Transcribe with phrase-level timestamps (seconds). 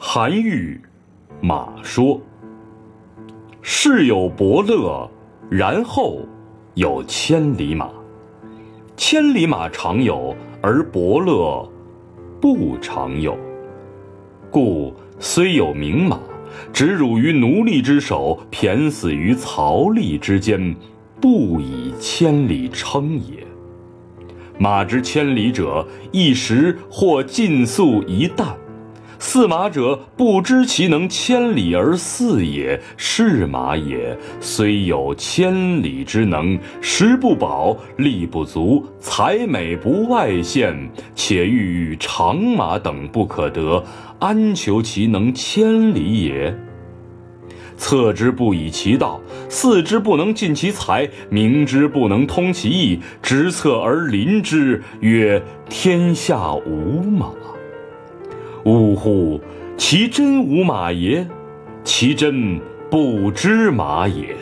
[0.00, 0.80] 韩愈
[1.44, 2.04] 《马说》：
[3.60, 5.10] 世有伯乐，
[5.50, 6.20] 然后
[6.74, 7.90] 有千里马。
[8.96, 11.68] 千里马常有，而伯乐
[12.40, 13.36] 不常有。
[14.52, 16.20] 故虽有名马，
[16.72, 20.76] 执辱于奴隶之手，骈死于槽枥之间，
[21.20, 23.44] 不以千里称也。
[24.60, 28.46] 马之千里者，一时或尽粟一担。
[29.18, 34.16] 驷马者，不知其能千里而饲也，是马也。
[34.40, 43.82] 虽有千里之能，食不饱，力不足，才美不外现，且欲与长马等不可得，
[44.20, 46.56] 安求其能千里也？
[47.76, 57.30] 策之不以其道，饲之不能尽其才，明之不能通其意，执策而临之，曰：天下无马。
[58.64, 59.40] 呜呼！
[59.76, 61.26] 其真无马邪，
[61.84, 64.34] 其真不知马也。